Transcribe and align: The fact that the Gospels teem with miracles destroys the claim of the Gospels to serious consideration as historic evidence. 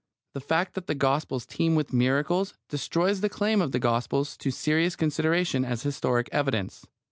The 0.33 0.41
fact 0.41 0.73
that 0.73 0.87
the 0.87 0.95
Gospels 0.95 1.45
teem 1.45 1.75
with 1.75 1.93
miracles 1.93 2.55
destroys 2.69 3.21
the 3.21 3.29
claim 3.29 3.61
of 3.61 3.71
the 3.71 3.77
Gospels 3.77 4.35
to 4.37 4.49
serious 4.49 4.95
consideration 4.95 5.63
as 5.63 5.83
historic 5.83 6.27
evidence. 6.31 6.87